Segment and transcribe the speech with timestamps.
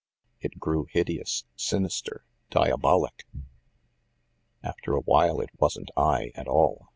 [0.41, 3.27] It grew hideous, sinister, diabolic.
[4.63, 6.89] After a while it wasn't I, at all.